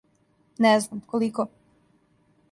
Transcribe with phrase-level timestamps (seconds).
[0.65, 1.45] Не знам, колико?